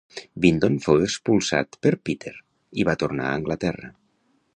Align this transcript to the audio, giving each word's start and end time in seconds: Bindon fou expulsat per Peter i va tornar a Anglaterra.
Bindon 0.43 0.77
fou 0.85 1.03
expulsat 1.07 1.77
per 1.87 1.91
Peter 2.09 2.33
i 2.81 2.87
va 2.91 2.97
tornar 3.05 3.29
a 3.33 3.37
Anglaterra. 3.43 3.93